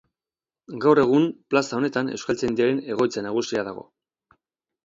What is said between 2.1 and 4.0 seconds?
Euskaltzaindiaren egoitza nagusia dago.